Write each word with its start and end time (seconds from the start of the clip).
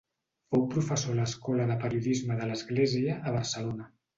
Fou 0.53 0.63
professor 0.71 1.13
a 1.17 1.17
l'Escola 1.19 1.67
de 1.73 1.77
Periodisme 1.85 2.39
de 2.43 2.51
l'Església, 2.53 3.19
a 3.33 3.39
Barcelona. 3.41 3.91